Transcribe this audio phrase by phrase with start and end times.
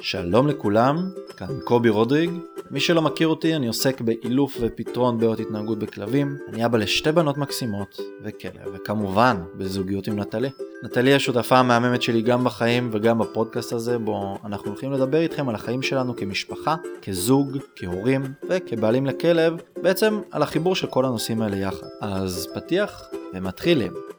[0.00, 2.30] שלום לכולם, כאן קובי רודריג.
[2.70, 6.36] מי שלא מכיר אותי, אני עוסק באילוף ופתרון בעיות התנהגות בכלבים.
[6.48, 10.50] אני אבא לשתי בנות מקסימות וכלב, וכמובן בזוגיות עם נטלי.
[10.82, 15.54] נטלי השותפה המהממת שלי גם בחיים וגם בפודקאסט הזה, בו אנחנו הולכים לדבר איתכם על
[15.54, 21.86] החיים שלנו כמשפחה, כזוג, כהורים וכבעלים לכלב, בעצם על החיבור של כל הנושאים האלה יחד.
[22.00, 23.02] אז פתיח
[23.34, 24.15] ומתחילים.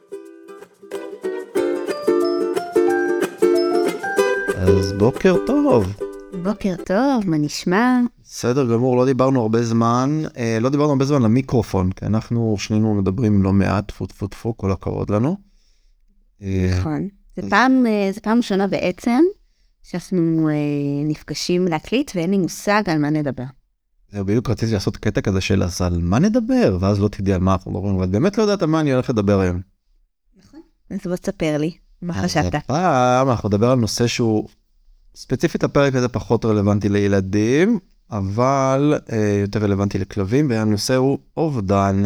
[4.68, 5.96] אז בוקר טוב.
[6.42, 8.00] בוקר טוב, מה נשמע?
[8.24, 12.94] בסדר גמור, לא דיברנו הרבה זמן, אה, לא דיברנו הרבה זמן למיקרופון, כי אנחנו שנינו
[12.94, 15.36] מדברים לא מעט, טפו טפו טפו, כל הכבוד לנו.
[16.42, 17.08] אה, נכון.
[17.36, 19.20] זה פעם, אה, זה פעם ראשונה בעצם
[19.82, 20.54] שאנחנו אה,
[21.04, 23.44] נפגשים להקליט ואין לי מושג על מה נדבר.
[24.12, 27.40] זהו, בדיוק רציתי לעשות קטע כזה של אז על מה נדבר, ואז לא תדעי על
[27.40, 29.60] מה אנחנו מדברים, ואת באמת לא יודעת על מה אני הולך לדבר היום.
[30.38, 30.60] נכון.
[30.90, 32.54] אז בוא תספר לי, מה חשבת?
[32.54, 34.48] הפעם אנחנו נדבר על נושא שהוא
[35.18, 37.78] ספציפית הפרק הזה פחות רלוונטי לילדים,
[38.10, 42.02] אבל אה, יותר רלוונטי לכלבים, והנושא הוא אובדן.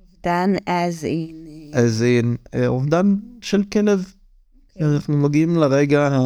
[0.00, 1.74] אובדן as in...
[1.74, 4.00] as in אה, אובדן של כלב.
[4.00, 4.70] Okay.
[4.74, 4.94] אוקיי.
[4.94, 6.18] אנחנו מגיעים לרגע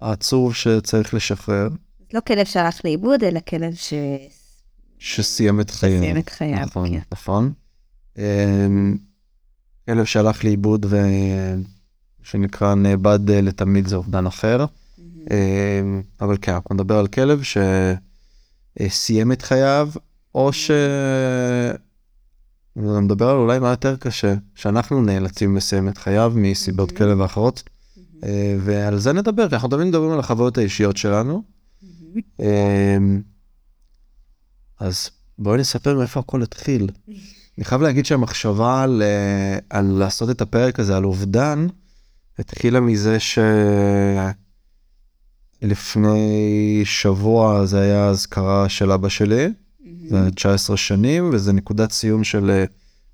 [0.00, 1.68] העצוב שצריך לשחרר.
[2.14, 3.92] לא כלב שהלך לאיבוד, אלא כלב ש...
[4.98, 5.98] שסיים את חייו.
[5.98, 7.00] שסיים את חייו, נכון, כן.
[7.12, 7.52] נכון.
[8.18, 8.66] אה,
[9.86, 10.96] כלב שהלך לאיבוד ו...
[12.30, 14.64] שנקרא נאבד אה, לתמיד זה אובדן אחר.
[15.30, 15.80] אה,
[16.20, 17.40] אבל כן, אנחנו נדבר על כלב
[18.80, 19.90] שסיים את חייו,
[20.34, 20.70] או ש...
[22.76, 27.62] נדבר על אולי מה יותר קשה, שאנחנו נאלצים לסיים את חייו מסיבות כאלה ואחרות,
[28.24, 31.42] אה, ועל זה נדבר, כי אנחנו תמיד מדברים על החוויות האישיות שלנו.
[34.80, 36.90] אז בואי נספר מאיפה הכל התחיל.
[37.58, 39.02] אני חייב להגיד שהמחשבה על,
[39.70, 41.66] על לעשות את הפרק הזה על אובדן,
[42.40, 43.16] התחילה מזה
[45.62, 49.48] שלפני שבוע זה היה אזכרה של אבא שלי,
[50.08, 52.64] זה 19 שנים, וזה נקודת סיום של אה,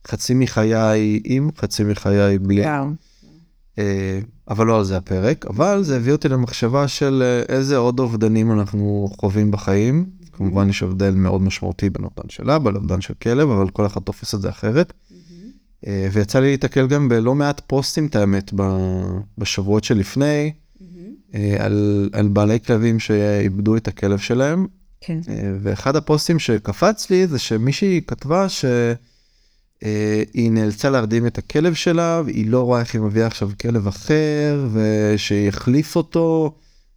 [0.08, 2.64] חצי מחיי עם, חצי מחיי בלי.
[3.78, 8.00] אה, אבל לא על זה הפרק, אבל זה הביא אותי למחשבה של אה, איזה עוד
[8.00, 10.06] אובדנים אנחנו חווים בחיים.
[10.32, 14.00] כמובן יש הבדל מאוד משמעותי בין אובדן של אבא לאובדן של כלב, אבל כל אחד
[14.00, 14.92] תופס את זה אחרת.
[15.86, 18.52] אה, ויצא לי להתקל גם בלא מעט פוסטים, את האמת,
[19.38, 21.34] בשבועות שלפני, mm-hmm.
[21.58, 24.66] על, על בעלי כלבים שאיבדו את הכלב שלהם.
[25.00, 25.18] כן.
[25.28, 28.70] אה, ואחד הפוסטים שקפץ לי זה שמישהי כתבה שהיא
[30.50, 35.96] נאלצה להרדים את הכלב שלה, והיא לא רואה איך היא מביאה עכשיו כלב אחר, ושיחליף
[35.96, 36.54] אותו,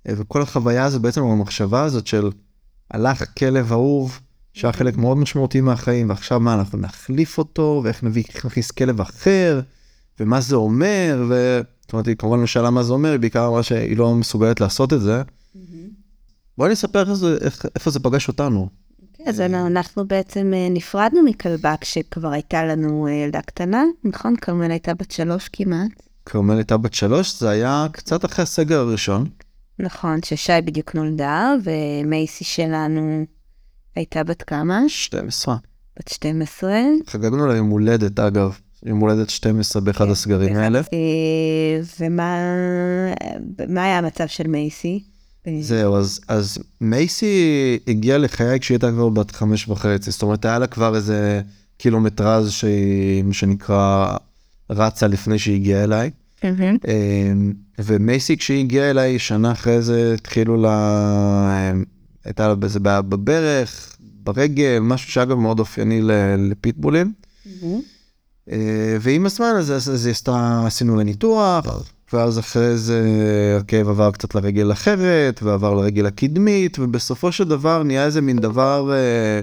[0.08, 2.30] וכל החוויה הזו בעצם המחשבה הזאת של
[2.92, 4.20] הלך כלב אהוב.
[4.60, 9.62] שהיה חלק מאוד משמעותי מהחיים, ועכשיו מה, אנחנו נחליף אותו, ואיך נביא, נכניס כלב אחר,
[10.20, 11.62] ומה זה אומר, ו...
[11.82, 14.62] זאת אומרת, היא כמובן לא שאלה מה זה אומר, היא בעיקר אמרה שהיא לא מסוגלת
[14.62, 15.22] לעשות את זה.
[16.58, 17.04] בואי נספר
[17.76, 18.70] איפה זה פגש אותנו.
[19.14, 24.36] כן, אז אנחנו בעצם אה, נפרדנו מכלבה כשכבר הייתה לנו אה, ילדה קטנה, נכון?
[24.36, 25.92] כרמל הייתה בת שלוש כמעט.
[26.26, 29.26] כרמל הייתה בת שלוש, זה היה קצת אחרי הסגר הראשון.
[29.80, 33.26] נכון, ששי בדיוק נולדה, ומייסי שלנו
[34.00, 34.82] הייתה בת כמה?
[34.88, 35.56] 12.
[36.00, 36.80] בת 12.
[37.08, 38.60] חגגנו לה יום הולדת, אגב.
[38.86, 40.80] יום הולדת 12 באחד כן, הסגרים האלה.
[40.80, 41.82] אה,
[43.60, 45.04] ומה היה המצב של מייסי?
[45.60, 50.60] זהו, אז, אז מייסי הגיעה לחיי כשהיא הייתה כבר בת חמש וחצי, זאת אומרת, היה
[50.60, 51.42] לה כבר איזה
[51.78, 54.18] קילומטרז שהיא, מה שנקרא,
[54.70, 56.12] רצה לפני שהיא הגיעה אליי.
[56.44, 56.52] אה,
[57.80, 61.74] ומייסי כשהיא הגיעה אליי, שנה אחרי זה התחילו לה...
[62.26, 63.89] הייתה לה איזה בעיה בברך,
[64.34, 66.02] ברגל, משהו שאגב מאוד אופייני
[66.38, 67.14] לפיטבולים.
[67.46, 68.52] Mm-hmm.
[69.02, 71.66] ועם הזמן הזה, אז היא עשתה, עשינו לה ניתוח,
[72.14, 73.02] ואז אחרי זה
[73.60, 78.92] הכאב עבר קצת לרגל אחרת, ועבר לרגל הקדמית, ובסופו של דבר נהיה איזה מין דבר,
[78.94, 79.42] אה,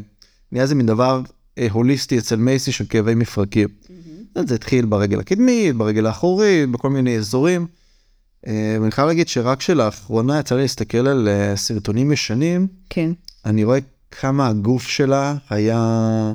[0.53, 1.21] נהיה איזה מין דבר
[1.59, 3.69] אה, הוליסטי אצל מייסי של כאבי מפרקים.
[3.69, 4.47] Mm-hmm.
[4.47, 7.67] זה התחיל ברגל הקדמית, ברגל האחורית, בכל מיני אזורים.
[8.47, 13.11] אה, ואני חייב להגיד שרק שלאחרונה יצא לי להסתכל על אה, סרטונים ישנים, כן.
[13.45, 13.79] אני רואה
[14.11, 16.33] כמה הגוף שלה היה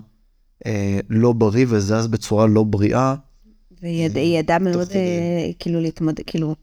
[0.66, 3.16] אה, לא בריא וזז בצורה לא בריאה.
[3.82, 6.56] והיא אה, ידעה מאוד אה, כאילו להתמודד, כאילו,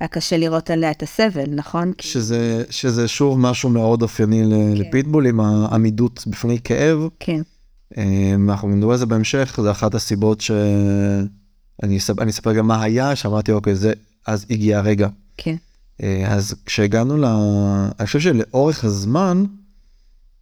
[0.00, 1.92] היה קשה לראות עליה את הסבל, נכון?
[2.00, 4.72] שזה, שזה שוב משהו מאוד אופייני כן.
[4.74, 6.98] לפיטבולים, העמידות בפני כאב.
[7.20, 7.40] כן.
[7.98, 13.52] אה, אנחנו נדבר על זה בהמשך, זה אחת הסיבות שאני אספר גם מה היה, שאמרתי,
[13.52, 13.92] אוקיי, זה
[14.26, 15.08] אז הגיע הרגע.
[15.36, 15.56] כן.
[16.02, 17.24] אה, אז כשהגענו ל...
[17.98, 19.44] אני חושב שלאורך הזמן,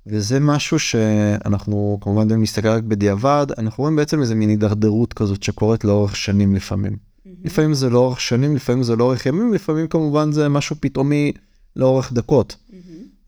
[0.07, 5.43] וזה משהו שאנחנו כמובן אם נסתכל רק בדיעבד, אנחנו רואים בעצם איזה מין הידרדרות כזאת
[5.43, 6.93] שקורית לאורך שנים לפעמים.
[6.93, 7.29] Mm-hmm.
[7.45, 11.33] לפעמים זה לאורך שנים, לפעמים זה לאורך ימים, לפעמים כמובן זה משהו פתאומי
[11.77, 12.57] לאורך דקות.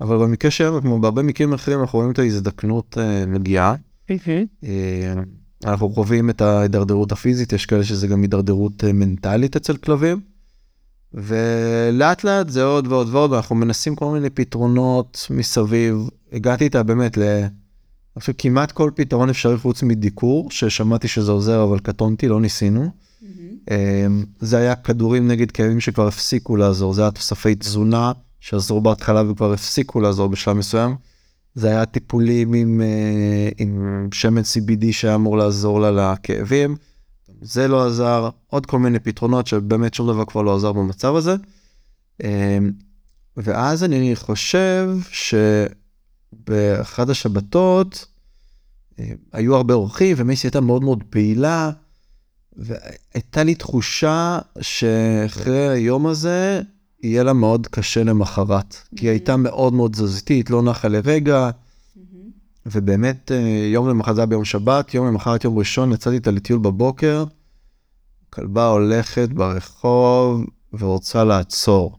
[0.02, 3.74] אבל במקרה שלנו, כמו בהרבה מקרים אחרים, אנחנו רואים את ההזדקנות אה, מגיעה.
[4.64, 5.14] אה,
[5.64, 10.20] אנחנו חווים את ההידרדרות הפיזית, יש כאלה שזה גם הידרדרות אה, מנטלית אצל כלבים.
[11.14, 16.08] ולאט לאט זה עוד ועוד ועוד, ואנחנו מנסים כל מיני פתרונות מסביב.
[16.32, 17.22] הגעתי איתה באמת ל...
[18.18, 22.90] חושב כמעט כל פתרון אפשרי חוץ מדיקור, ששמעתי שזה עוזר, אבל קטונתי, לא ניסינו.
[22.90, 23.74] Mm-hmm.
[24.40, 29.52] זה היה כדורים נגד כאבים שכבר הפסיקו לעזור, זה היה תוספי תזונה שעזרו בהתחלה וכבר
[29.52, 30.96] הפסיקו לעזור בשלב מסוים.
[31.54, 36.76] זה היה טיפולים עם, אה, עם שמן CBD שהיה אמור לעזור לה לכאבים.
[37.40, 41.36] זה לא עזר, עוד כל מיני פתרונות שבאמת שום דבר כבר לא עזר במצב הזה.
[42.22, 42.70] אמ,
[43.36, 44.90] ואז אני חושב
[46.32, 48.06] שבאחד השבתות
[48.98, 51.70] אה, היו הרבה אורחים ומייסי הייתה מאוד מאוד פעילה,
[52.56, 56.62] והייתה לי תחושה שאחרי היום הזה
[57.02, 61.50] יהיה לה מאוד קשה למחרת, כי היא הייתה מאוד מאוד תזזיתית, לא נחה לרגע,
[62.66, 66.58] ובאמת אה, יום למחרת זה היה ביום שבת, יום למחרת יום ראשון יצאתי איתה לטיול
[66.58, 67.24] בבוקר,
[68.30, 71.98] כלבה הולכת ברחוב ורוצה לעצור.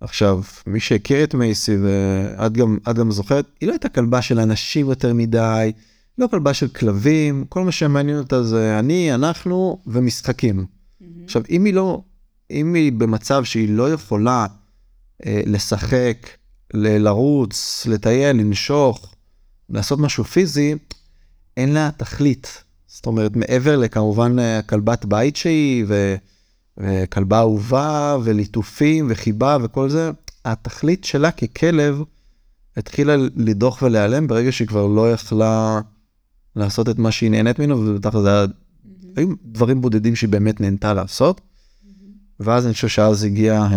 [0.00, 4.88] עכשיו, מי שהכיר את מייסי, ואת גם, גם זוכרת, היא לא הייתה כלבה של אנשים
[4.88, 5.72] יותר מדי,
[6.18, 10.66] לא כלבה של כלבים, כל מה שמעניין אותה זה אני, אנחנו ומשחקים.
[11.24, 12.02] עכשיו, אם היא לא,
[12.50, 14.46] אם היא במצב שהיא לא יכולה
[15.26, 16.28] אה, לשחק,
[16.74, 19.14] ל- לרוץ, לטייל, לנשוך,
[19.70, 20.74] לעשות משהו פיזי,
[21.56, 22.64] אין לה תכלית.
[22.86, 26.16] זאת אומרת, מעבר לכמובן אה, כלבת בית שהיא, ו...
[26.80, 30.10] וכלבה אהובה, וליטופים, וחיבה, וכל זה,
[30.44, 32.02] התכלית שלה ככלב
[32.76, 35.80] התחילה לדוח ולהיעלם ברגע שהיא כבר לא יכלה
[36.56, 38.46] לעשות את מה שהיא נהנית ממנו, ובטח זה היה,
[39.16, 41.40] היו דברים בודדים שהיא באמת נהנתה לעשות.
[42.40, 43.68] ואז אני חושב שאז הגיע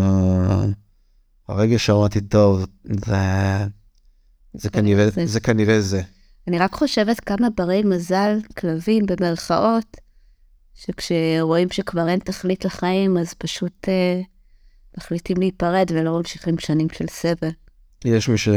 [1.47, 3.15] הרגע שאמרתי, טוב, זה,
[4.53, 5.25] זה, כנראה, זה.
[5.25, 6.01] זה כנראה זה.
[6.47, 9.97] אני רק חושבת כמה ברי מזל, כלבים במרכאות,
[10.75, 14.21] שכשרואים שכבר אין תכלית לחיים, אז פשוט אה,
[14.97, 17.49] מחליטים להיפרד ולא ממשיכים שנים של סבל.
[18.05, 18.49] יש מי ש...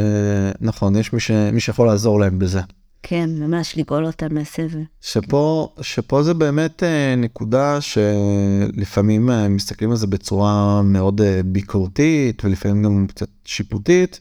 [0.60, 1.30] נכון, יש מי, ש...
[1.30, 2.60] מי שיכול לעזור להם בזה.
[3.08, 4.82] כן, ממש לגאול אותם מהסבל.
[5.00, 12.44] שפה, שפה זה באמת אה, נקודה שלפעמים אה, מסתכלים על זה בצורה מאוד אה, ביקורתית
[12.44, 14.20] ולפעמים גם קצת שיפוטית.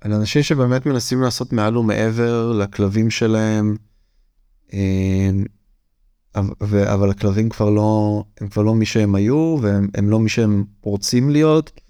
[0.00, 3.76] על אנשים שבאמת מנסים לעשות מעל ומעבר לכלבים שלהם,
[6.92, 11.30] אבל הכלבים כבר לא, הם כבר לא מי שהם היו והם לא מי שהם רוצים
[11.30, 11.80] להיות.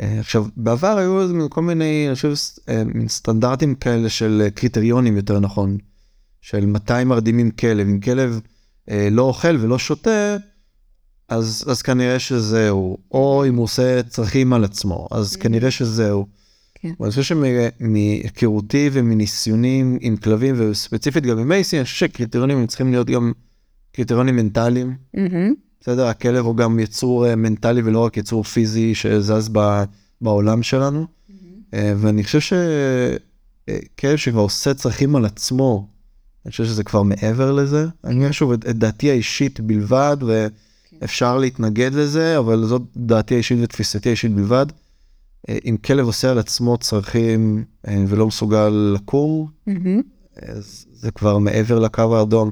[0.00, 2.34] אה, עכשיו, בעבר היו כל מיני, אני חושב,
[2.68, 5.76] אה, סטנדרטים כאלה של אה, קריטריונים יותר נכון,
[6.40, 7.88] של מתי מרדימים כלב.
[7.88, 8.40] אם כלב
[9.10, 10.36] לא אוכל ולא שותה,
[11.28, 12.98] אז, אז כנראה שזהו.
[13.10, 15.38] או אם הוא עושה צרכים על עצמו, אז mm-hmm.
[15.38, 16.26] כנראה שזהו.
[16.74, 16.92] כן.
[17.00, 23.10] אני חושב שמהיכרותי ומניסיונים עם כלבים, וספציפית גם עם מייסי, אני חושב שקריטריונים צריכים להיות
[23.10, 23.32] גם
[23.92, 24.94] קריטריונים מנטליים.
[25.16, 25.52] Mm-hmm.
[25.80, 26.06] בסדר?
[26.06, 29.84] הכלב הוא גם יצור מנטלי ולא רק יצור פיזי שזז ב,
[30.20, 31.06] בעולם שלנו.
[31.06, 31.74] Mm-hmm.
[31.74, 35.88] ואני חושב שכלב שכבר עושה צרכים על עצמו,
[36.44, 37.86] אני חושב שזה כבר מעבר לזה.
[38.04, 40.16] אני אומר שוב את, את דעתי האישית בלבד,
[41.00, 44.66] ואפשר להתנגד לזה, אבל זאת דעתי האישית ותפיסתי האישית בלבד.
[45.48, 47.64] אה, אם כלב עושה על עצמו צרכים
[48.08, 50.52] ולא מסוגל לקום, mm-hmm.
[50.92, 52.50] זה כבר מעבר לקו האדום.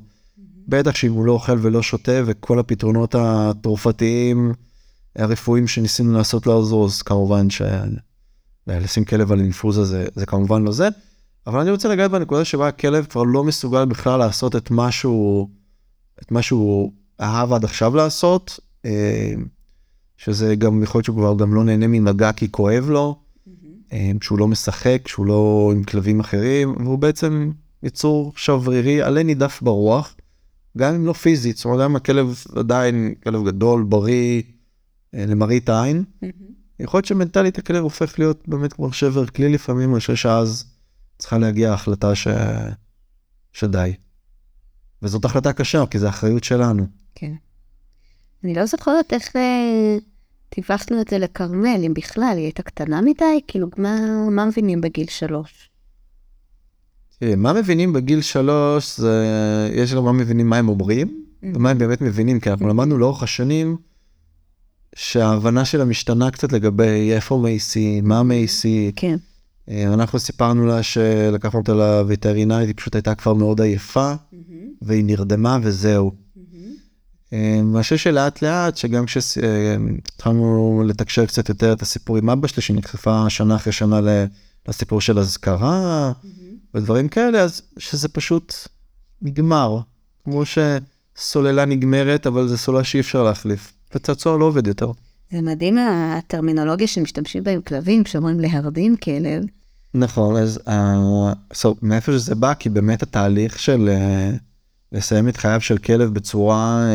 [0.69, 4.53] בטח שאם הוא לא אוכל ולא שותה וכל הפתרונות התרופתיים
[5.17, 10.89] הרפואיים שניסינו לעשות לעזור, אז כמובן שלשים כלב על אינפוזה זה, זה כמובן לא זה.
[11.47, 15.49] אבל אני רוצה לגעת בנקודה שבה הכלב כבר לא מסוגל בכלל לעשות את מה שהוא,
[16.23, 19.35] את מה שהוא אהב עד עכשיו לעשות, אה,
[20.17, 23.17] שזה גם יכול להיות שהוא כבר גם לא נהנה ממגע כי כואב לו,
[23.49, 23.95] mm-hmm.
[24.21, 27.51] שהוא לא משחק, שהוא לא עם כלבים אחרים, והוא בעצם
[27.83, 30.15] יצור שברירי עלה נידף ברוח.
[30.79, 34.43] גם אם לא פיזית, זאת אומרת, גם הכלב עדיין כלב גדול, בריא,
[35.15, 36.05] אה, למראית העין,
[36.81, 40.65] יכול להיות שמנטלית הכלב הופך להיות באמת כמו שבר כלי לפעמים, אני חושב שאז
[41.19, 42.29] צריכה להגיע ההחלטה ש...
[43.53, 43.95] שדי.
[45.03, 46.87] וזאת החלטה קשה, כי זו אחריות שלנו.
[47.15, 47.33] כן.
[48.45, 49.97] אני לא זוכרת איך אה,
[50.49, 53.97] טיווחנו את זה לכרמל, אם בכלל, היא הייתה קטנה מדי, כאילו, מה,
[54.31, 55.70] מה מבינים בגיל שלוש?
[57.37, 61.47] מה מבינים בגיל שלוש, זה, יש גם מה מבינים מה הם אומרים, mm-hmm.
[61.55, 62.71] ומה הם באמת מבינים, כי אנחנו mm-hmm.
[62.71, 63.77] למדנו לאורך השנים
[64.95, 68.93] שההבנה שלה משתנה קצת לגבי איפה מייסי, מה מייסי.
[68.97, 69.17] כן.
[69.69, 74.55] אה, אנחנו סיפרנו לה שלקחנו אותה לווטרינרית, היא פשוט הייתה כבר מאוד עייפה, mm-hmm.
[74.83, 76.13] והיא נרדמה וזהו.
[77.33, 82.63] אה, מה שיש שלאט לאט, שגם כשהתחלנו לתקשר קצת יותר את הסיפור עם אבא שלי,
[82.63, 84.01] שנחשפה שנה אחרי שנה
[84.69, 86.13] לסיפור של אזכרה
[86.75, 88.55] ודברים כאלה, אז שזה פשוט
[89.23, 89.81] נגמר.
[90.25, 93.73] כמו שסוללה נגמרת, אבל זו סוללה שאי אפשר להחליף.
[93.95, 94.93] וצעצוע לא עובד יותר.
[95.33, 99.43] זה מדהים הטרמינולוגיה שמשתמשים בה עם כלבים, שאומרים להרדים כלב.
[99.95, 104.39] נכון, אז uh, so, מאיפה שזה בא, כי באמת התהליך של uh,
[104.93, 106.87] לסיים את חייו של כלב בצורה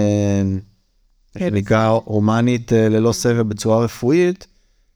[1.36, 4.48] uh, שנקרא הומנית uh, ללא סבל בצורה רפואית,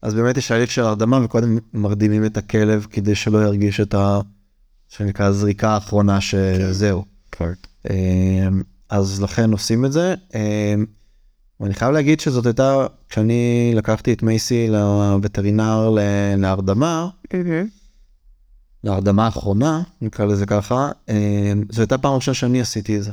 [0.02, 4.20] אז באמת יש הליך של הרדמה וקודם מרדימים את הכלב כדי שלא ירגיש את ה...
[4.90, 7.06] שנקרא הזריקה האחרונה שזהו.
[7.32, 7.54] כן.
[8.90, 10.16] אז לכן עושים את זה.
[10.32, 10.36] Uh,
[11.60, 15.96] ואני חייב להגיד שזאת הייתה, כשאני לקחתי את מייסי לווטרינר
[16.38, 17.10] להרדמה,
[18.84, 23.12] להרדמה האחרונה, נקרא לזה ככה, אה, זו הייתה פעם ראשונה שאני עשיתי את זה.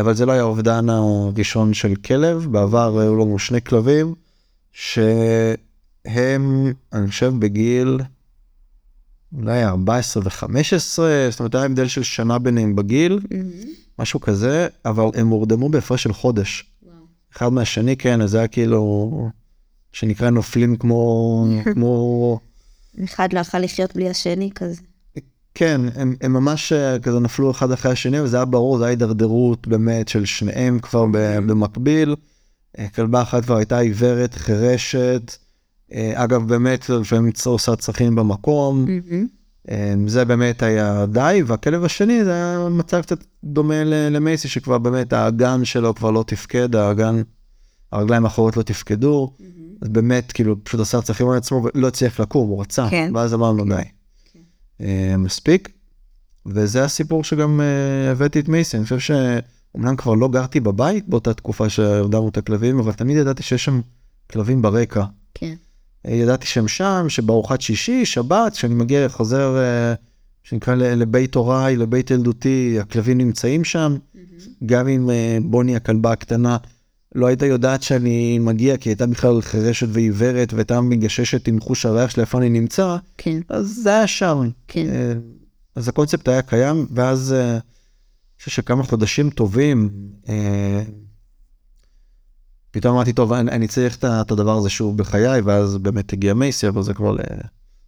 [0.00, 4.14] אבל זה לא היה האובדן הראשון של כלב, בעבר היו לנו שני כלבים,
[4.72, 7.98] שהם, אני חושב, בגיל
[9.38, 13.20] אולי 14 ו-15, זאת אומרת, היה הבדל של שנה ביניהם בגיל,
[13.98, 16.66] משהו כזה, אבל הם הורדמו בהפרש של חודש.
[17.36, 19.10] אחד מהשני, כן, אז זה היה כאילו,
[19.92, 21.44] שנקרא נופלים כמו,
[21.74, 22.40] כמו...
[23.04, 24.80] אחד לא יכול לחיות בלי השני כזה.
[25.54, 28.90] כן, הם, הם ממש אה, כזה נפלו אחד אחרי השני, וזה היה ברור, זה היה
[28.90, 31.06] הידרדרות באמת של שניהם כבר
[31.46, 32.16] במקביל.
[32.78, 35.36] אה, כלבה אחת כבר הייתה עיוורת, חירשת.
[35.94, 38.86] אה, אגב, באמת, לפעמים עושה צרכים במקום.
[40.06, 45.64] זה באמת היה די, והכלב השני זה היה מצב קצת דומה למייסי, שכבר באמת האגן
[45.64, 47.22] שלו כבר לא תפקד, האגן,
[47.92, 49.34] הרגליים האחורות לא תפקדו.
[49.82, 53.12] אז באמת, כאילו, פשוט עשה צרכים על עצמו ולא הצליח לקום, הוא רצה, כן.
[53.14, 53.82] ואז אמרנו די.
[54.32, 54.40] כן.
[54.78, 55.68] Uh, מספיק.
[56.46, 57.60] וזה הסיפור שגם
[58.10, 62.78] הבאתי את מייסי, אני חושב שאומנם כבר לא גרתי בבית באותה תקופה שהרדמנו את הכלבים,
[62.78, 63.80] אבל תמיד ידעתי שיש שם
[64.30, 65.04] כלבים ברקע.
[65.34, 65.54] כן.
[66.06, 69.96] Uh, ידעתי שהם שם, שבארוחת שישי, שבת, כשאני מגיע, חוזר, uh,
[70.42, 73.96] שנקרא לבית הוריי, לבית ילדותי, הכלבים נמצאים שם.
[74.66, 76.56] גם עם uh, בוני הכלבה הקטנה.
[77.14, 82.10] לא הייתה יודעת שאני מגיע, כי הייתה בכלל חירשת ועיוורת, והייתה מגששת עם חוש הריח
[82.10, 83.40] של איפה אני נמצא, כן.
[83.48, 84.50] אז זה היה שם.
[84.68, 84.86] כן.
[84.88, 85.12] אה,
[85.76, 87.60] אז הקונספט היה קיים, ואז אה, אני
[88.38, 89.90] חושב שכמה חודשים טובים,
[90.28, 90.82] אה,
[92.70, 96.68] פתאום אמרתי, טוב, אני, אני צריך את הדבר הזה שוב בחיי, ואז באמת הגיע מייסי,
[96.68, 97.16] אבל זה כבר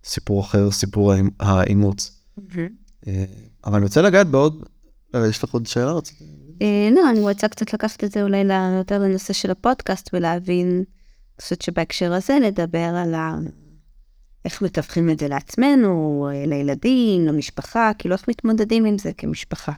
[0.05, 2.19] לסיפור אחר, סיפור האימוץ.
[3.65, 4.65] אבל אני רוצה לגעת בעוד,
[5.15, 5.93] יש לך עוד שאלה?
[6.62, 8.45] אה, לא, אני רוצה קצת לקחת את זה אולי
[8.79, 13.37] יותר לנושא של הפודקאסט ולהבין, אני חושבת שבהקשר הזה נדבר על ה...
[14.45, 19.73] איך מתווכים את זה לעצמנו, לילדים, למשפחה, כאילו איך מתמודדים עם זה כמשפחה,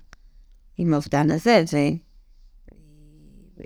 [0.78, 1.64] עם האובדן הזה,
[3.58, 3.62] ו...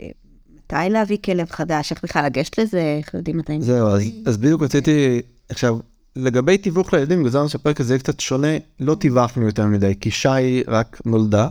[0.72, 3.60] מתי להביא כלב חדש, איך בכלל לגשת לזה, איך יודעים מתי...
[3.60, 3.88] זהו,
[4.26, 5.78] אז, בדיוק רציתי, עכשיו,
[6.16, 10.62] לגבי תיווך לילדים, גזרנו שהפרק הזה יהיה קצת שונה, לא תיווכנו יותר מדי, כי שי
[10.68, 11.48] רק נולדה,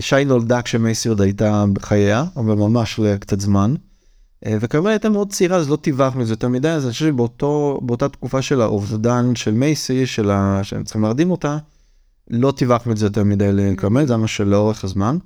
[0.00, 3.74] שי נולדה כשמייסי עוד הייתה בחייה, אבל ממש לקצת זמן.
[4.46, 7.06] אה, וכמובן הייתה מאוד צעירה, אז לא טיווחנו את זה יותר מדי, אז אני חושב
[7.06, 10.60] שבאותה תקופה של האובדן של מייסי, של ה...
[10.62, 11.58] שהם צריכים להרדים אותה,
[12.30, 15.18] לא טיווחנו את זה יותר מדי לכרמל, זה מה שלאורך הזמן.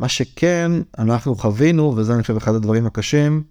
[0.00, 3.42] מה שכן, אנחנו חווינו, וזה אני חושב אחד הדברים הקשים,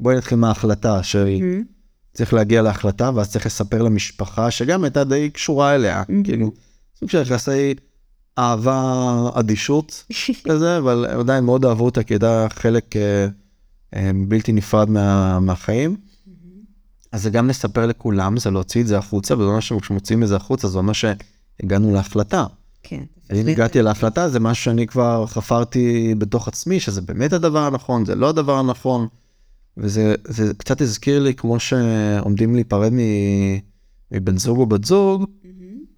[0.00, 6.02] בואי נתחיל מההחלטה, שצריך להגיע להחלטה, ואז צריך לספר למשפחה, שגם הייתה די קשורה אליה,
[6.24, 6.52] כאילו,
[6.98, 7.74] סוג של יחסי
[8.38, 10.04] אהבה אדישות
[10.48, 13.26] כזה, אבל עדיין מאוד אהבו אותה, כי הייתה חלק אה,
[13.94, 15.96] אה, בלתי נפרד מה, מהחיים.
[17.12, 20.36] אז זה גם לספר לכולם, זה להוציא את זה החוצה, וזה אומר שכשמוציאים את זה
[20.36, 22.46] החוצה, זה אומר שהגענו להחלטה.
[22.88, 23.02] כן.
[23.34, 28.14] אם הגעתי להחלטה, זה משהו שאני כבר חפרתי בתוך עצמי, שזה באמת הדבר הנכון, זה
[28.14, 29.06] לא הדבר הנכון.
[29.76, 30.14] וזה
[30.58, 32.92] קצת הזכיר לי כמו שעומדים להיפרד
[34.12, 35.24] מבן זוג או בת זוג,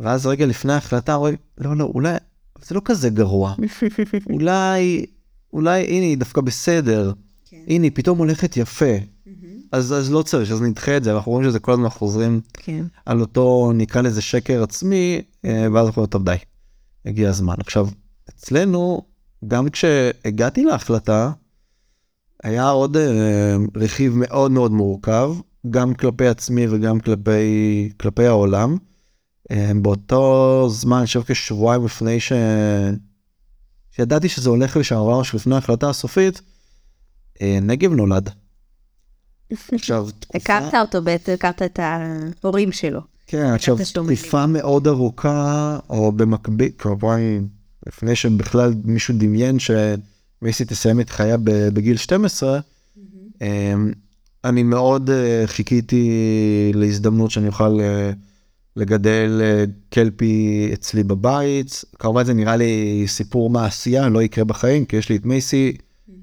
[0.00, 2.14] ואז רגע לפני ההחלטה, רואים, לא, לא, אולי,
[2.62, 3.54] זה לא כזה גרוע.
[4.32, 5.06] אולי,
[5.52, 7.12] אולי, הנה, היא דווקא בסדר.
[7.50, 7.56] כן.
[7.66, 8.96] הנה, היא פתאום הולכת יפה.
[9.72, 12.84] אז, אז לא צריך, אז נדחה את זה, אנחנו רואים שזה כל הזמן חוזרים כן.
[13.06, 16.36] על אותו, נקרא לזה שקר עצמי, אה, ואז אנחנו אומרים, טוב, די,
[17.06, 17.54] הגיע הזמן.
[17.60, 17.88] עכשיו,
[18.28, 19.02] אצלנו,
[19.48, 21.32] גם כשהגעתי להחלטה,
[22.42, 25.34] היה עוד אה, רכיב מאוד מאוד מורכב,
[25.70, 28.76] גם כלפי עצמי וגם כלפי, כלפי העולם.
[29.50, 32.32] אה, באותו זמן, אני חושב כשבועיים לפני ש...
[33.90, 36.40] שידעתי שזה הולך לשם, ממש לפני ההחלטה הסופית,
[37.42, 38.30] אה, נגב נולד.
[39.74, 40.38] עכשיו, תקופה...
[40.38, 41.78] הכרת אותו בעצם, הכרת את
[42.42, 43.00] ההורים שלו.
[43.30, 47.20] כן, עכשיו, תקופה מאוד ארוכה, או במקביל, כמובן,
[47.86, 49.56] לפני שבכלל מישהו דמיין
[50.42, 51.36] מייסי תסיים את חייה
[51.72, 52.60] בגיל 12,
[53.42, 53.92] אמ,
[54.44, 56.10] אני מאוד אה, חיכיתי
[56.74, 58.10] להזדמנות שאני אוכל אה,
[58.76, 61.84] לגדל אה, קלפי אצלי בבית.
[61.98, 65.76] כמובן זה נראה לי סיפור מעשייה, לא יקרה בחיים, כי יש לי את מייסי,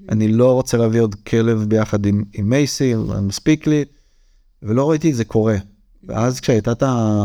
[0.08, 3.84] אני לא רוצה להביא עוד כלב ביחד עם, עם מייסי, מספיק לי,
[4.62, 5.56] ולא ראיתי את זה קורה.
[6.08, 6.72] ואז כשהייתה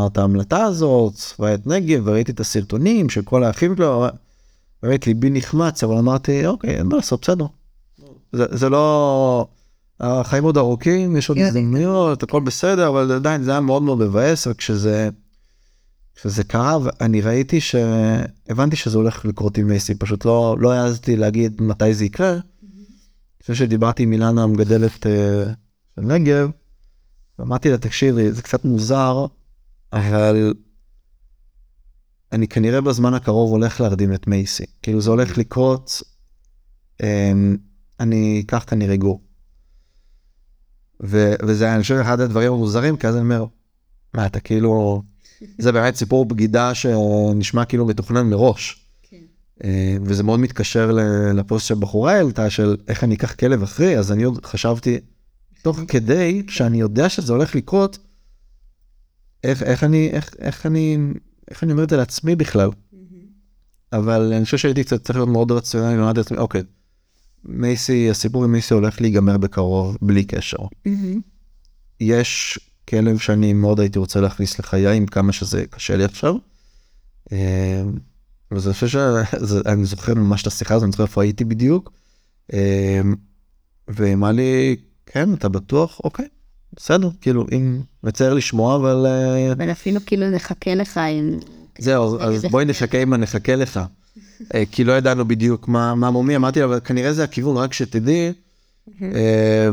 [0.06, 4.06] את ההמלטה הזאת, ואת נגב, וראיתי את הסרטונים של כל האחים שלו,
[4.82, 7.46] באמת ליבי נחמץ, אבל אמרתי, אוקיי, אין מה לעשות, בסדר.
[8.32, 9.46] זה, זה לא...
[10.00, 14.46] החיים עוד ארוכים, יש עוד הזדמנויות, הכל בסדר, אבל עדיין זה היה מאוד מאוד מבאס,
[14.46, 15.08] וכשזה
[16.16, 17.74] כשזה קרה, ואני ראיתי ש...
[18.48, 22.36] הבנתי שזה הולך לקרות עם מייסי, פשוט לא, לא העזתי להגיד מתי זה יקרה.
[23.42, 25.06] לפני שדיברתי עם אילנה המגדלת uh,
[25.96, 26.50] של נגב,
[27.38, 29.26] ואמרתי לה, תקשיבי, זה קצת מוזר,
[29.92, 30.54] אבל
[32.32, 34.64] אני כנראה בזמן הקרוב הולך להרדים את מייסי.
[34.82, 36.02] כאילו זה הולך לקרות,
[37.02, 37.04] um,
[38.00, 39.20] אני אקח כנראה גור.
[41.02, 43.44] ו- וזה אני חושב אחד הדברים המוזרים כי אז אני אומר
[44.14, 45.02] מה אתה כאילו
[45.58, 48.86] זה באמת סיפור בגידה שנשמע כאילו מתוכנן מראש.
[49.02, 49.16] כן.
[49.64, 50.90] אה, וזה מאוד מתקשר
[51.34, 55.00] לפוסט שבחורה העלתה של איך אני אקח כלב אחרי אז אני עוד חשבתי
[55.64, 57.98] תוך כדי שאני יודע שזה הולך לקרות.
[59.44, 60.98] איך, איך אני איך, איך אני
[61.50, 62.70] איך אני אומר את זה לעצמי בכלל.
[63.92, 66.62] אבל אני חושב שהייתי קצת צריך להיות מאוד רציונלי ואמרתי לעצמי אוקיי.
[67.44, 70.56] מייסי, הסיפור עם מייסי הולך להיגמר בקרוב, בלי קשר.
[70.58, 71.18] Mm-hmm.
[72.00, 76.34] יש כלב שאני מאוד הייתי רוצה להכניס לחיי, עם כמה שזה קשה לי עכשיו.
[77.32, 77.82] אה,
[78.52, 81.92] וזה חושב שאני זוכר ממש את השיחה הזאת, אני זוכר איפה הייתי בדיוק.
[82.52, 83.00] אה,
[83.88, 86.00] ואמר לי, כן, אתה בטוח?
[86.04, 86.28] אוקיי,
[86.76, 89.06] בסדר, כאילו, אם מצער לשמוע, אבל...
[89.06, 91.38] אה, אבל אפילו כאילו נחכה לך עם...
[91.78, 93.80] זהו, אז בואי נחכה אם נחכה לך.
[94.54, 98.32] אה, כי לא ידענו בדיוק מה, מה מומי, אמרתי אבל כנראה זה הכיוון, רק שתדעי.
[99.02, 99.68] אה,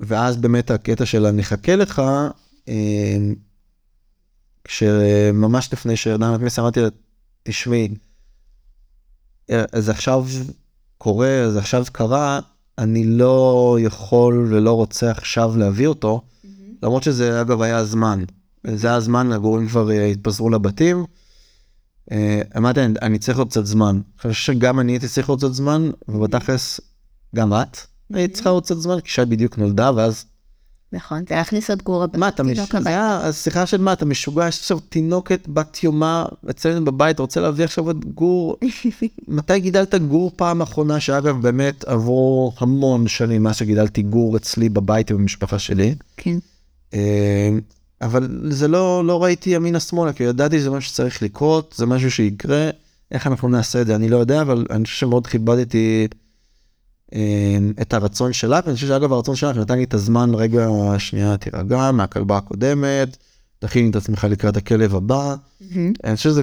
[0.00, 2.02] ואז באמת הקטע של הנחכה לך,
[2.68, 3.16] אה,
[4.64, 6.88] כשממש לפני שירדנו את מסר, אמרתי לה,
[7.42, 7.88] תשמעי,
[9.76, 10.26] זה עכשיו
[10.98, 12.40] קורה, זה עכשיו קרה,
[12.80, 16.22] אני לא יכול ולא רוצה עכשיו להביא אותו,
[16.82, 18.24] למרות שזה אגב היה הזמן.
[18.66, 21.04] זה הזמן, הגורים כבר התפזרו לבתים.
[22.12, 23.94] אה, אמרתי, אני צריך עוד קצת זמן.
[23.94, 26.80] אני חושב שגם אני הייתי צריך עוד קצת זמן, ובתכלס,
[27.36, 27.78] גם את
[28.14, 30.24] היית צריכה עוד קצת זמן, כי שי בדיוק נולדה, ואז...
[30.92, 34.48] נכון, זה להכניס עוד גור מה, אתה משוגע, זה היה שיחה של מה, אתה משוגע,
[34.48, 38.56] יש עכשיו תינוקת בת יומה אצלנו בבית, רוצה להביא עכשיו עוד גור?
[39.28, 45.10] מתי גידלת גור פעם אחרונה, שאגב, באמת עברו המון שנים מאז שגידלתי גור אצלי בבית
[45.10, 45.94] עם המשפחה שלי.
[46.16, 46.38] כן.
[46.94, 47.50] אה,
[48.02, 52.10] אבל זה לא, לא ראיתי ימינה שמאלה, כי ידעתי שזה משהו שצריך לקרות, זה משהו
[52.10, 52.70] שיקרה,
[53.10, 56.08] איך אנחנו נעשה את זה אני לא יודע, אבל אני חושב שמאוד כיבדתי
[57.80, 60.68] את הרצון שלה, ואני חושב שאגב הרצון שלך נתן לי את הזמן רגע
[60.98, 63.16] שנייה תירגע מהכלבה הקודמת,
[63.58, 65.76] תכין את עצמך לקראת הכלב הבא, mm-hmm.
[66.04, 66.42] אני חושב שזה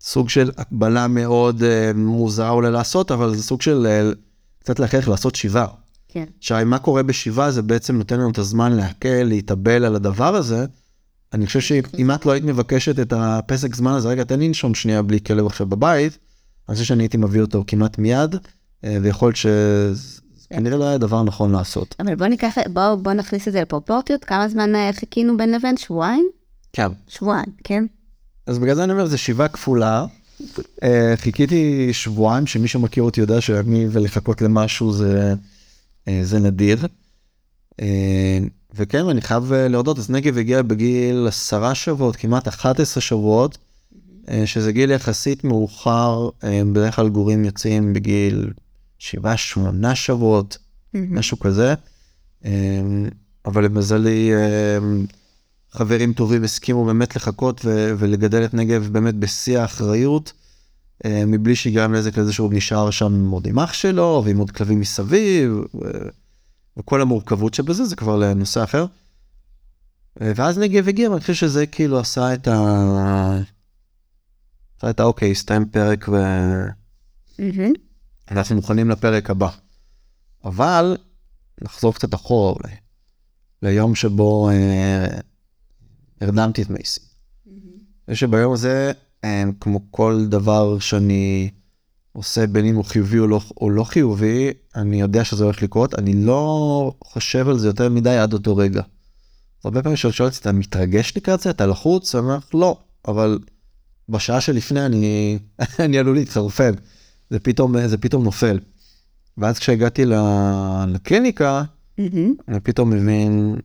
[0.00, 4.16] סוג של הקבלה מאוד uh, מוזרה אולי לעשות, אבל זה סוג של uh,
[4.58, 5.66] קצת להכריח לעשות שיבה.
[6.08, 6.24] כן.
[6.38, 10.66] עכשיו, מה קורה בשבעה זה בעצם נותן לנו את הזמן להקל, להתאבל על הדבר הזה.
[11.32, 14.74] אני חושב שאם את לא היית מבקשת את הפסק זמן הזה, רגע, תן לי לנשום
[14.74, 16.18] שנייה בלי כלב עכשיו בבית,
[16.68, 18.36] אני חושב שאני הייתי מביא אותו כמעט מיד,
[18.84, 19.36] ויכול להיות
[20.50, 21.94] שכנראה לא היה דבר נכון לעשות.
[22.00, 25.76] אבל בוא ניקח, בוא, בוא נכניס את זה לפרופורטיות, כמה זמן אה, חיכינו בין לבין?
[25.76, 26.28] שבועיים?
[26.72, 26.88] כן.
[27.08, 27.84] שבועיים, כן.
[28.46, 30.06] אז בגלל זה אני אומר, זה שיבה כפולה.
[30.82, 35.34] אה, חיכיתי שבועיים, שמי שמכיר אותי יודע שאני ולחכות למשהו זה...
[36.08, 36.86] אה, זה נדיר.
[37.80, 38.38] אה,
[38.74, 43.58] וכן, אני חייב אה, להודות, אז נגב הגיע בגיל עשרה שבועות, כמעט 11 שבועות,
[44.44, 48.50] שזה גיל יחסית מאוחר, בדרך כלל גורים יוצאים בגיל
[49.00, 49.04] 7-8
[49.94, 50.58] שבועות,
[50.94, 51.74] משהו כזה.
[53.46, 54.30] אבל למזלי,
[55.70, 57.64] חברים טובים הסכימו באמת לחכות
[57.98, 60.32] ולגדל את נגב באמת בשיא האחריות.
[61.04, 64.80] אה, מבלי שיגרם נזק לזה שהוא נשאר שם עוד עם אח שלו ועם עוד כלבים
[64.80, 65.52] מסביב
[66.76, 68.86] וכל המורכבות שבזה זה כבר לנושא אחר.
[70.22, 73.38] אה, ואז נגב הגיע ואני חושב שזה כאילו עשה את ה...
[74.78, 76.16] עשה את האוקיי, הסתיים פרק ו...
[78.30, 79.48] אנחנו מוכנים לפרק הבא.
[80.44, 80.96] אבל
[81.60, 82.74] נחזור קצת אחורה אולי,
[83.62, 85.06] ליום שבו אה,
[86.20, 87.00] הרדמתי את מייסי.
[87.00, 88.14] Mm-hmm.
[88.14, 88.92] שביום הזה
[89.60, 91.50] כמו כל דבר שאני
[92.12, 95.94] עושה בין אם הוא חיובי או לא, או לא חיובי, אני יודע שזה הולך לקרות,
[95.94, 98.82] אני לא חושב על זה יותר מדי עד אותו רגע.
[99.64, 101.50] הרבה פעמים שואל אותי, אתה מתרגש לקראת זה?
[101.50, 102.14] אתה לחוץ?
[102.14, 103.38] אני אומר, לא, אבל
[104.08, 105.38] בשעה שלפני אני,
[105.84, 106.72] אני עלול להתחרפן,
[107.30, 108.58] זה פתאום, זה פתאום נופל.
[109.38, 110.04] ואז כשהגעתי
[110.88, 111.62] לקליניקה,
[112.48, 113.56] אני פתאום מבין,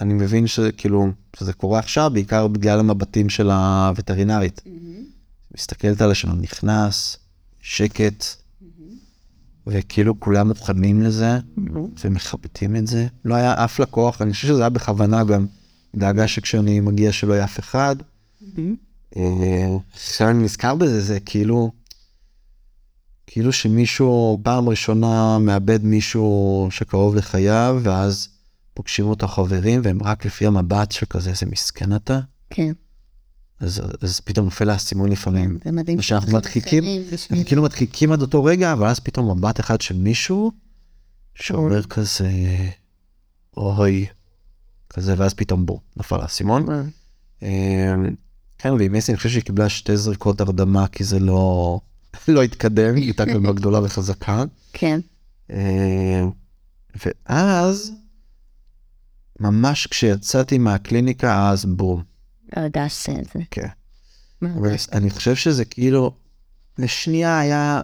[0.00, 1.06] אני מבין שכאילו,
[1.36, 4.62] שזה קורה עכשיו בעיקר בגלל המבטים של הווטרינרית.
[5.56, 7.16] מסתכלת על השלום, נכנס,
[7.60, 8.24] שקט,
[9.66, 11.38] וכאילו כולם מוכנים לזה,
[12.04, 13.06] ומכבדים את זה.
[13.24, 15.46] לא היה אף לקוח, אני חושב שזה היה בכוונה גם,
[15.96, 17.96] דאגה שכשאני מגיע שלא יהיה אף אחד.
[19.16, 21.72] אה, עכשיו אני נזכר בזה, זה כאילו,
[23.26, 28.28] כאילו שמישהו פעם ראשונה מאבד מישהו שקרוב לחייו, ואז
[28.74, 32.20] פוגשים אותו חברים, והם רק לפי המבט שכזה, איזה מסכן אתה.
[32.50, 32.72] כן.
[33.60, 35.58] אז, אז פתאום נופל האסימון לפעמים.
[35.64, 35.98] זה מדהים.
[35.98, 40.52] ושאנחנו מדחיקים, אנחנו כאילו מדחיקים עד אותו רגע, אבל אז פתאום מבט אחד של מישהו,
[41.34, 42.30] שאומר כזה,
[43.56, 44.06] אוי,
[44.90, 46.66] כזה, ואז פתאום בוא, נפל האסימון.
[47.42, 47.94] אה,
[48.58, 51.80] כן, ועם אסי אני חושב שהיא קיבלה שתי זריקות הרדמה, כי זה לא,
[52.28, 54.44] לא התקדם, היא הייתה כלבה גדולה וחזקה.
[54.72, 55.00] כן.
[55.50, 56.22] אה,
[57.04, 57.92] ואז,
[59.40, 62.02] ממש כשיצאתי מהקליניקה, אז בום.
[62.52, 63.40] הרגשת את זה.
[63.50, 63.68] כן.
[64.92, 66.14] אני חושב שזה כאילו,
[66.78, 67.80] לשנייה היה,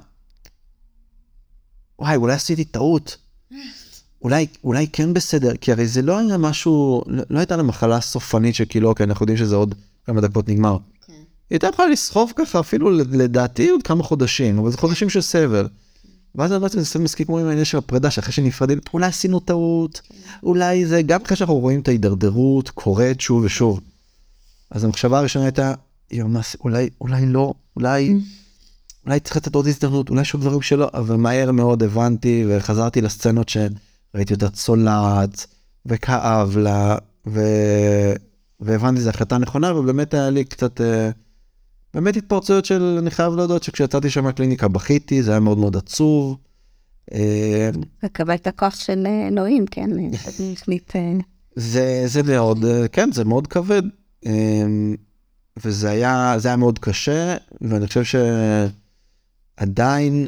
[1.99, 3.17] וואי, אולי עשיתי טעות.
[4.23, 8.01] אולי, אולי כן בסדר, כי הרי זה לא היה משהו, לא, לא הייתה לה מחלה
[8.01, 9.75] סופנית שכאילו, אוקיי, אנחנו יודעים שזה עוד
[10.07, 10.77] כמה דקות נגמר.
[11.51, 15.69] היא הייתה יכולה לסחוב ככה אפילו לדעתי עוד כמה חודשים, אבל זה חודשים של סבל.
[16.35, 20.01] ואז אמרתי, זה מסכים כמו עם העניין של הפרידה, שאחרי שנפרדים, אולי עשינו טעות,
[20.43, 23.81] אולי זה, גם אחרי שאנחנו רואים את ההידרדרות קורית שוב ושוב.
[24.71, 25.75] אז המחשבה הראשונה הייתה,
[26.11, 28.15] "יואו, מה, אולי, אולי לא, אולי,
[29.07, 33.49] אולי צריך לתת עוד הזדמנות, אולי עוד דברים שלא, אבל מהר מאוד הבנתי וחזרתי לסצנות
[33.49, 35.47] שראיתי אותה צולעת
[35.87, 37.41] וכאב לה, ו...
[38.61, 41.11] והבנתי שזו החלטה נכונה, ובאמת היה לי קצת, אה,
[41.95, 46.37] באמת התפרצויות של, אני חייב להודות שכשיצאתי שם מהקליניקה בכיתי, זה היה מאוד מאוד עצוב.
[47.15, 47.71] אה,
[48.03, 49.91] לקבל את הכוח של אה, אלוהים, כן?
[50.53, 50.97] החליט...
[50.97, 51.13] אה,
[51.57, 53.83] זה, זה מאוד, אה, כן, זה מאוד כבד.
[54.27, 54.67] אה,
[55.65, 58.21] וזה היה, זה היה מאוד קשה, ואני חושב
[59.59, 60.27] שעדיין,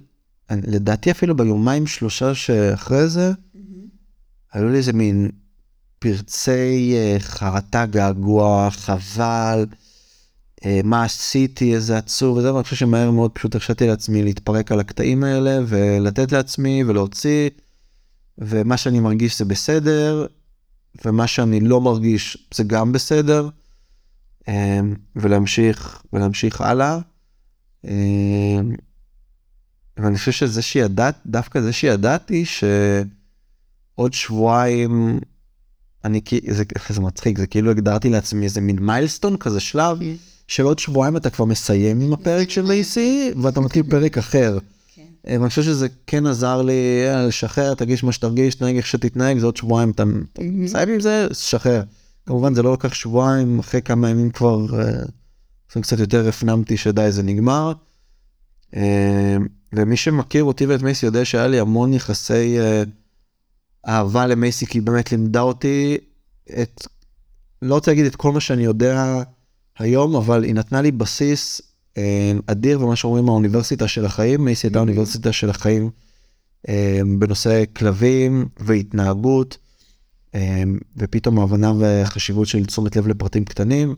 [0.50, 3.32] לדעתי אפילו ביומיים שלושה שאחרי זה,
[4.52, 5.30] היו לי איזה מין
[5.98, 9.64] פרצי אה, חרטה, געגוע, חבל, אה,
[10.84, 15.24] מה עשיתי, איזה עצוב וזה, ואני חושב שמהר מאוד פשוט הרשיתי לעצמי להתפרק על הקטעים
[15.24, 17.50] האלה, ולתת לעצמי ולהוציא,
[18.38, 20.26] ומה שאני מרגיש זה בסדר,
[21.04, 23.48] ומה שאני לא מרגיש זה גם בסדר,
[24.48, 24.80] אה,
[25.16, 26.98] ולהמשיך, ולהמשיך הלאה.
[27.84, 28.60] אה,
[29.96, 35.20] ואני חושב שזה שידעת, דווקא זה שידעתי שעוד שבועיים,
[36.04, 39.98] אני כאילו, זה, זה מצחיק, זה כאילו הגדרתי לעצמי איזה מין מיילסטון כזה שלב,
[40.50, 44.58] של עוד שבועיים אתה כבר מסיים עם הפרק של לייסי, ואתה מתחיל פרק אחר.
[44.94, 45.02] כן.
[45.24, 49.46] ואני חושב שזה כן עזר לי אה, לשחרר, תרגיש מה שתרגיש, תנהג איך שתתנהג, זה
[49.46, 50.04] עוד שבועיים, אתה
[50.40, 51.82] מסיים עם זה, שחרר.
[52.26, 57.22] כמובן זה לא לקח שבועיים, אחרי כמה ימים כבר, אה, קצת יותר הפנמתי שדי, זה
[57.22, 57.72] נגמר.
[58.76, 59.36] אה,
[59.72, 62.82] ומי שמכיר אותי ואת מייסי יודע שהיה לי המון יחסי אה,
[63.88, 65.98] אהבה למייסי, כי היא באמת לימדה אותי
[66.62, 66.86] את,
[67.62, 69.22] לא רוצה להגיד את כל מה שאני יודע
[69.80, 71.60] היום, אבל היא נתנה לי בסיס
[71.98, 75.90] אה, אדיר במה שאומרים האוניברסיטה של החיים, מייסי הייתה האוניברסיטה של החיים
[76.68, 79.58] אה, בנושא כלבים והתנהגות,
[80.34, 80.62] אה,
[80.96, 83.94] ופתאום ההבנה והחשיבות של תשומת לב לפרטים קטנים.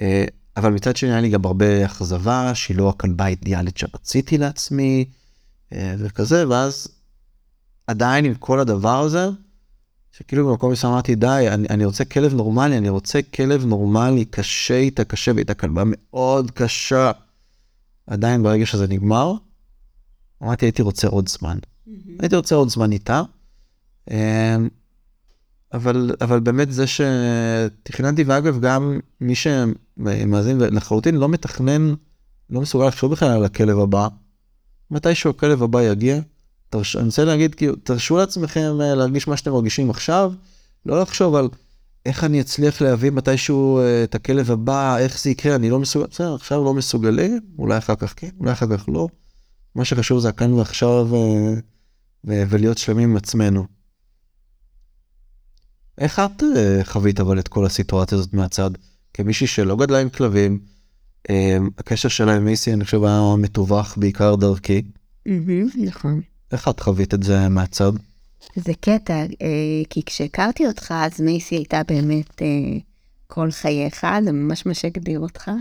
[0.00, 0.24] אה,
[0.56, 5.04] אבל מצד שני היה לי גם הרבה אכזבה שהיא לא הכלבה האידיאלית שרציתי לעצמי
[5.72, 6.88] אה, וכזה, ואז
[7.86, 9.28] עדיין עם כל הדבר הזה,
[10.12, 14.76] שכאילו במקום מסוים אמרתי די, אני, אני רוצה כלב נורמלי, אני רוצה כלב נורמלי, קשה
[14.76, 17.12] איתה, קשה, והייתה כלבה מאוד קשה.
[18.06, 19.32] עדיין ברגע שזה נגמר,
[20.42, 21.58] אמרתי הייתי רוצה עוד זמן.
[22.18, 23.22] הייתי רוצה עוד זמן איתה.
[24.10, 24.56] אה,
[25.72, 31.94] אבל, אבל באמת זה שתכננתי, ואגב, גם מי שמאזין לחלוטין לא מתכנן,
[32.50, 34.08] לא מסוגל לחשוב בכלל על הכלב הבא.
[34.90, 36.20] מתישהו הכלב הבא יגיע,
[36.70, 36.96] תרש...
[36.96, 40.32] אני רוצה להגיד, כאילו, תרשו לעצמכם אה, להרגיש מה שאתם מרגישים עכשיו,
[40.86, 41.48] לא לחשוב על
[42.06, 46.06] איך אני אצליח להביא מתישהו אה, את הכלב הבא, איך זה יקרה, אני לא מסוגל,
[46.06, 49.08] בסדר, עכשיו לא מסוגלים, אולי אחר כך כן, אולי אחר כך לא.
[49.74, 51.54] מה שחשוב זה הכאן ועכשיו אה,
[52.24, 53.66] ו- ולהיות שלמים עם עצמנו.
[55.98, 56.42] איך את
[56.84, 58.70] חווית אבל את כל הסיטואציה הזאת מהצד?
[59.14, 60.60] כמישהי שלא גדלה עם כלבים,
[61.78, 64.82] הקשר שלה עם מייסי אני חושב היה מתווך בעיקר דרכי.
[65.76, 66.20] נכון.
[66.52, 67.92] איך את חווית את זה מהצד?
[68.56, 69.26] זה קטע, אה,
[69.90, 72.78] כי כשהכרתי אותך, אז מייסי הייתה באמת אה,
[73.26, 75.54] כל חייך, זה ממש מה שהגדיר אותך, אה,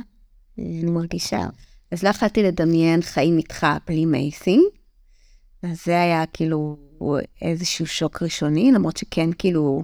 [0.58, 1.42] אני מרגישה.
[1.92, 4.60] אז לא יכולתי לדמיין חיים איתך בלי מייסי,
[5.64, 6.78] אז זה היה כאילו
[7.42, 9.84] איזשהו שוק ראשוני, למרות שכן, כאילו,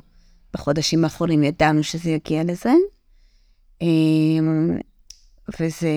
[0.53, 2.73] בחודשים האחרונים ידענו שזה יגיע לזה.
[3.81, 4.77] אמ,
[5.59, 5.89] וזה...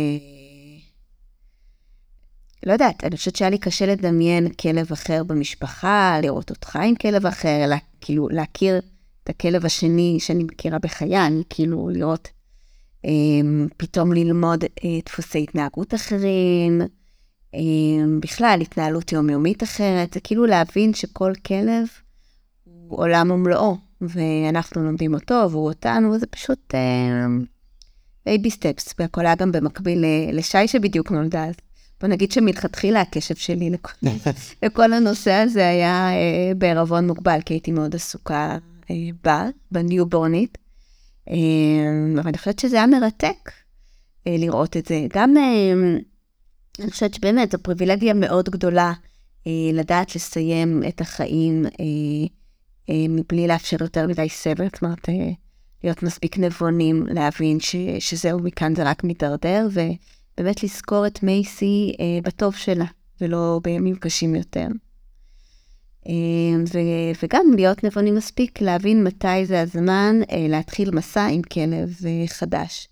[2.69, 7.27] לא יודעת, אני חושבת שהיה לי קשה לדמיין כלב אחר במשפחה, לראות אותך עם כלב
[7.27, 8.79] אחר, לה, כאילו להכיר
[9.25, 12.29] את הכלב השני שאני מכירה בחיי, אני כאילו לראות,
[13.05, 13.11] אה,
[13.77, 16.81] פתאום ללמוד אה, דפוסי התנהגות אחרים,
[17.55, 17.61] אה,
[18.21, 21.87] בכלל התנהלות יומיומית אחרת, זה כאילו להבין שכל כלב
[22.65, 26.75] הוא עולם ומלואו, ואנחנו לומדים אותו והוא אותנו, זה פשוט
[28.27, 31.55] baby אה, steps, והכל היה גם במקביל לשי שבדיוק נולדה אז.
[32.01, 33.93] בוא נגיד שמלכתחילה הקשב שלי לכל,
[34.63, 38.59] לכל הנושא הזה היה אה, בערבון מוגבל, כי הייתי מאוד עסוקה
[38.91, 40.59] אה, בה, בניובורנית.
[41.31, 41.35] אה,
[42.15, 43.51] אבל אני חושבת שזה היה מרתק
[44.27, 45.07] אה, לראות את זה.
[45.15, 45.73] גם, אה,
[46.81, 48.93] אני חושבת שבאמת זו פריבילגיה מאוד גדולה
[49.47, 51.71] אה, לדעת לסיים את החיים אה,
[52.91, 55.31] אה, מבלי לאפשר יותר מדי סבל, זאת אומרת, אה,
[55.85, 59.81] להיות מספיק נבונים, להבין ש, שזהו, מכאן זה רק מידרדר, ו...
[60.39, 62.85] באמת לזכור את מייסי אה, בטוב שלה,
[63.21, 64.67] ולא בימים קשים יותר.
[66.09, 66.13] אה,
[66.73, 72.27] ו- וגם להיות נבונים מספיק להבין מתי זה הזמן אה, להתחיל מסע עם כלב אה,
[72.27, 72.89] חדש.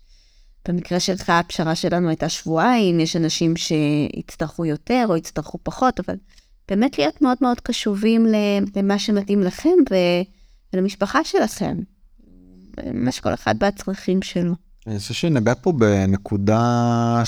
[0.67, 6.15] במקרה שלך הפשרה שלנו הייתה שבועיים, יש אנשים שיצטרכו יותר או יצטרכו פחות, אבל
[6.67, 8.25] באמת להיות מאוד מאוד קשובים
[8.75, 9.69] למה שמתאים לכם
[10.73, 11.77] ולמשפחה שלכם.
[12.93, 14.66] מה שכל אחד והצרכים שלו.
[14.87, 17.23] אני חושב שנגעת פה בנקודה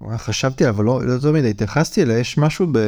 [0.00, 2.78] שחשבתי אבל לא, לא תמיד התייחסתי אליה, יש משהו ב...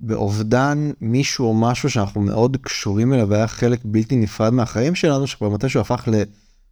[0.00, 5.48] באובדן מישהו או משהו שאנחנו מאוד קשורים אליו והיה חלק בלתי נפרד מהחיים שלנו, שכבר
[5.48, 6.08] מתישהו הפך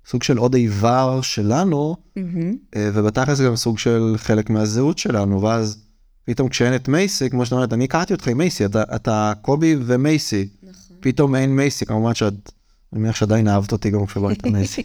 [0.06, 2.20] לסוג של עוד איבר שלנו, mm-hmm.
[2.76, 5.84] ובתכלס גם סוג של חלק מהזהות שלנו, ואז
[6.24, 9.76] פתאום כשאין את מייסי, כמו שאת אומרת, אני הכרתי אותך עם מייסי, אתה, אתה קובי
[9.86, 10.96] ומייסי, נכון.
[11.00, 12.52] פתאום אין מייסי, כמובן שאת,
[12.92, 14.82] אני מניח שעדיין אהבת אותי גם כשלא היית מייסי.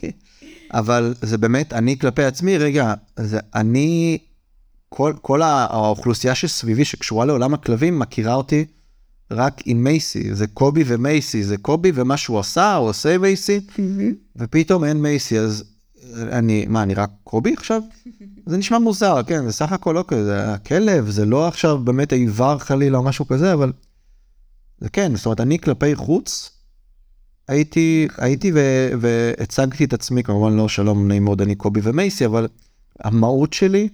[0.74, 4.18] אבל זה באמת אני כלפי עצמי, רגע, זה אני,
[4.90, 8.66] כל, כל האוכלוסייה שסביבי שקשורה לעולם הכלבים מכירה אותי
[9.32, 13.60] רק עם מייסי, זה קובי ומייסי, זה קובי ומה שהוא עשה, הוא עושה מייסי.
[14.36, 15.64] ופתאום אין מייסי, אז
[16.14, 17.82] אני, מה, אני רק קובי עכשיו?
[18.46, 22.58] זה נשמע מוזר, כן, זה סך הכל לא כזה, הכלב, זה לא עכשיו באמת איבר
[22.58, 23.72] חלילה או משהו כזה, אבל
[24.80, 26.57] זה כן, זאת אומרת, אני כלפי חוץ,
[27.48, 28.60] הייתי, הייתי ו,
[29.00, 32.48] והצגתי את עצמי, כמובן לא שלום, נעים מאוד, אני קובי ומייסי, אבל
[33.00, 33.90] המהות שלי,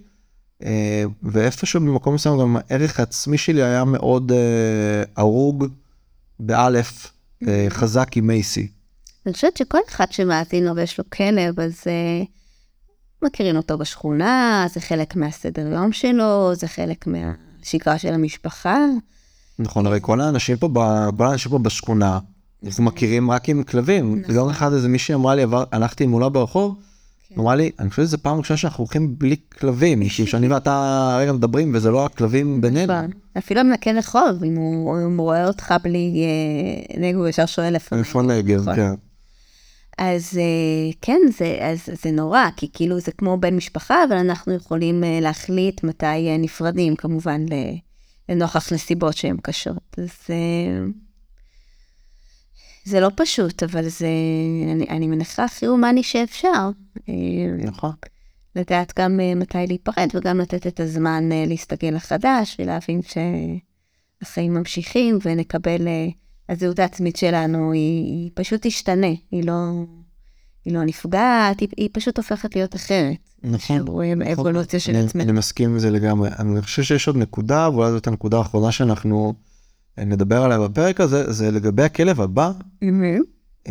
[0.64, 5.66] אה, ואיפשהו במקום מסוים גם הערך העצמי שלי היה מאוד אה, הרוג
[6.40, 7.12] באלף,
[7.48, 8.68] אה, חזק עם מייסי.
[9.26, 11.82] אני חושבת שכל אחד שמאזין לו ויש לו כלב, אז
[13.22, 18.78] מכירים אותו בשכונה, זה חלק מהסדר יום שלו, זה חלק מהשגרה של המשפחה.
[19.58, 20.68] נכון, הרי כל האנשים פה,
[21.16, 22.18] כל האנשים פה בשכונה,
[22.66, 24.20] אנחנו מכירים רק עם כלבים.
[24.20, 24.34] נכון.
[24.34, 26.74] יום אחד איזה מישהי אמרה לי, הלכתי מולה ברחוב,
[27.28, 27.40] כן.
[27.40, 31.32] אמרה לי, אני חושב שזה פעם ראשונה שאנחנו הולכים בלי כלבים, כי שאני ואתה רגע
[31.32, 32.92] מדברים וזה לא הכלבים בינינו.
[32.92, 33.10] נכון.
[33.38, 37.96] אפילו המנקה רחוב, אם הוא רואה אותך בלי אה, נגב, הוא ישר שואל איפה.
[37.96, 38.74] איפה נגב, נכון.
[38.74, 38.94] כן.
[39.98, 44.54] אז אה, כן, זה, אז, זה נורא, כי כאילו זה כמו בן משפחה, אבל אנחנו
[44.54, 47.44] יכולים אה, להחליט מתי נפרדים, כמובן,
[48.28, 49.96] לנוכח נסיבות שהן קשות.
[49.98, 50.12] אז
[52.84, 54.06] זה לא פשוט, אבל זה,
[54.72, 56.70] אני, אני מניחה הכי הומני שאפשר.
[57.64, 57.92] נכון.
[58.56, 63.00] לדעת גם אה, מתי להיפרד וגם לתת את הזמן אה, להסתגל לחדש ולהבין
[64.22, 66.08] שהחיים ממשיכים ונקבל, אה,
[66.48, 69.52] הזהות העצמית שלנו היא, היא פשוט תשתנה, היא לא,
[70.64, 73.16] היא לא נפגעת, היא, היא פשוט הופכת להיות אחרת.
[73.42, 73.80] נכון.
[73.88, 74.32] רואים נכון.
[74.32, 75.24] אבולוציה של עצמנו.
[75.24, 76.28] אני מסכים עם זה לגמרי.
[76.38, 79.34] אני חושב שיש עוד נקודה, ואולי זאת הנקודה האחרונה שאנחנו...
[79.98, 82.52] נדבר עליה בפרק הזה, זה לגבי הכלב הבא.
[83.64, 83.70] Uh,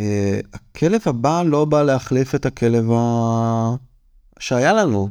[0.52, 3.74] הכלב הבא לא בא להחליף את הכלב ה...
[4.38, 5.08] שהיה לנו.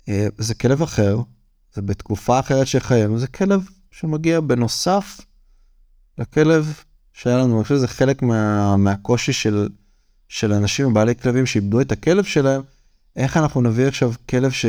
[0.00, 1.18] Uh, זה כלב אחר,
[1.74, 5.20] זה בתקופה אחרת של חיינו, זה כלב שמגיע בנוסף
[6.18, 6.74] לכלב
[7.12, 7.56] שהיה לנו.
[7.56, 9.68] אני חושב שזה חלק מה, מהקושי של,
[10.28, 12.62] של אנשים בעלי כלבים שאיבדו את הכלב שלהם.
[13.16, 14.66] איך אנחנו נביא עכשיו כלב ש...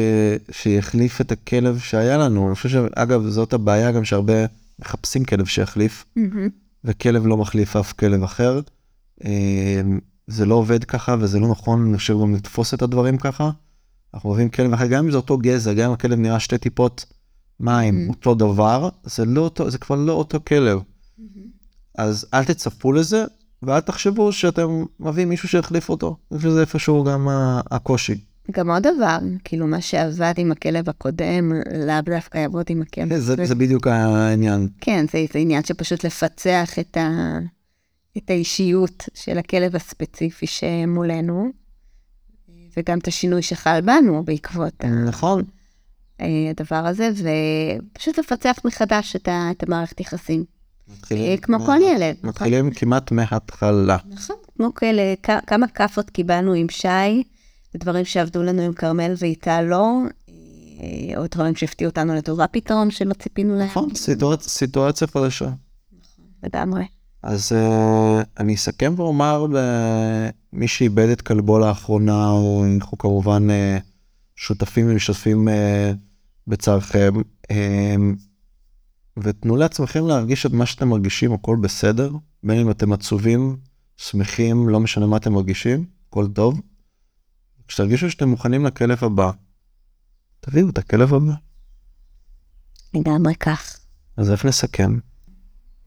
[0.51, 2.47] שיחליף את הכלב שהיה לנו?
[2.47, 4.33] אני חושב שאגב זאת הבעיה גם שהרבה
[4.81, 6.49] מחפשים כלב שיחליף, mm-hmm.
[6.83, 8.59] וכלב לא מחליף אף כלב אחר.
[9.25, 9.81] אה,
[10.27, 13.51] זה לא עובד ככה וזה לא נכון, אני חושב גם לתפוס את הדברים ככה.
[14.13, 17.05] אנחנו אוהבים כלב אחר, גם אם זה אותו גזע, גם אם הכלב נראה שתי טיפות
[17.59, 18.09] מים, mm-hmm.
[18.09, 20.79] אותו דבר, זה, לא אותו, זה כבר לא אותו כלב.
[20.79, 21.23] Mm-hmm.
[21.97, 23.25] אז אל תצפו לזה,
[23.63, 26.17] ואל תחשבו שאתם מביאים מישהו שיחליף אותו.
[26.31, 27.27] אני חושב שזה איפשהו גם
[27.71, 28.30] הקושי.
[28.51, 31.51] גם עוד דבר, כאילו מה שעבד עם הכלב הקודם,
[31.85, 33.17] לאו דווקא יעבוד עם הכלב.
[33.17, 34.67] זה, זה בדיוק העניין.
[34.81, 37.37] כן, זה, זה עניין שפשוט לפצח את, ה,
[38.17, 41.51] את האישיות של הכלב הספציפי שמולנו,
[42.77, 45.43] וגם את השינוי שחל בנו בעקבות נכון.
[46.49, 47.09] הדבר הזה,
[47.93, 50.43] ופשוט לפצח מחדש את, ה, את המערכת יחסים.
[50.97, 52.15] מתחילים, כמו כל ילד.
[52.17, 52.29] נכון?
[52.29, 53.97] מתחילים כמעט מההתחלה.
[54.09, 55.13] נכון, כמו כאלה,
[55.47, 57.23] כמה כאפות קיבלנו עם שי,
[57.75, 59.97] ודברים שעבדו לנו עם כרמל ואיתה לא,
[60.29, 63.67] אה, או דברים שהפתיעו אותנו לטובה פתאום, שלא ציפינו להם.
[63.67, 65.49] נכון, סיטואצ- סיטואציה חדשה.
[66.43, 66.83] לגמרי.
[67.23, 69.45] אז uh, אני אסכם ואומר
[70.53, 73.53] למי שאיבד את כלבו לאחרונה, או אנחנו כמובן uh,
[74.35, 75.51] שותפים ומשתתפים uh,
[76.47, 77.13] בצערכם,
[79.17, 82.11] ותנו לעצמכם להרגיש את מה שאתם מרגישים, הכל בסדר,
[82.43, 83.57] בין אם אתם עצובים,
[83.97, 86.61] שמחים, לא משנה מה אתם מרגישים, הכל טוב.
[87.71, 89.31] כשתרגישו שאתם מוכנים לכלב הבא,
[90.39, 91.33] תביאו את הכלב הבא.
[92.93, 93.79] לגמרי כך.
[94.17, 94.99] אז איך נסכם?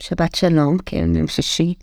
[0.01, 1.75] שבת שלום, כן, יום שישי.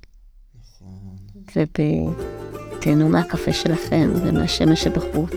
[1.55, 5.33] ותהנו מהקפה שלכם ומהשמש שבחוץ.